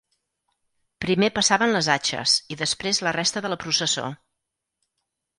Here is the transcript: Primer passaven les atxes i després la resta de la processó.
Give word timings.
Primer 1.03 1.27
passaven 1.33 1.73
les 1.75 1.89
atxes 1.95 2.33
i 2.55 2.57
després 2.61 3.01
la 3.07 3.13
resta 3.17 3.43
de 3.47 3.51
la 3.53 3.59
processó. 3.65 4.07